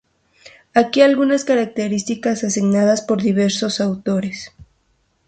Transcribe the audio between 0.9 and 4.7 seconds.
algunas características asignadas por diversos autores.